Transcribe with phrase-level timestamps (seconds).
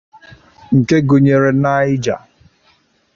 [0.77, 2.19] nke gụnyere Niger